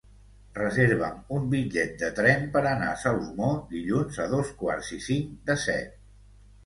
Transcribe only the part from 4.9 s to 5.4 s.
i cinc